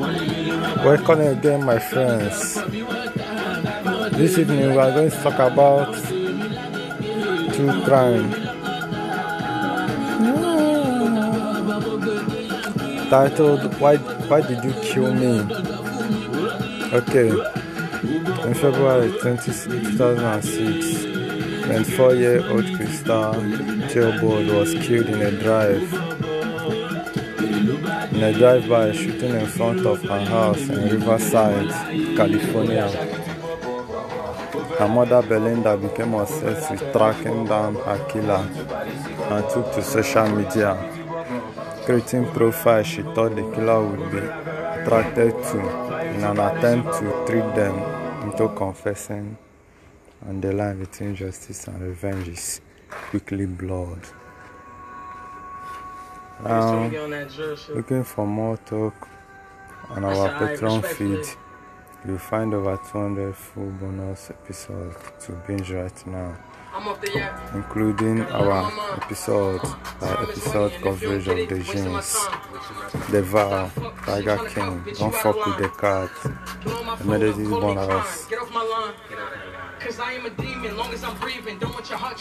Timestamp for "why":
13.78-13.96, 13.98-14.40